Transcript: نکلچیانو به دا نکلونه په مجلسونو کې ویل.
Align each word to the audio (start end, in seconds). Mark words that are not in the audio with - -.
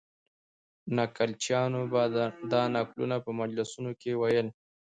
نکلچیانو 0.95 1.81
به 1.91 2.01
دا 2.51 2.61
نکلونه 2.75 3.15
په 3.25 3.31
مجلسونو 3.39 3.91
کې 4.01 4.11
ویل. 4.21 4.47